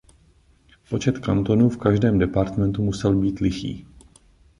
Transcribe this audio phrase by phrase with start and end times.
[0.89, 3.87] Počet kantonů v každém departmentu musel být lichý.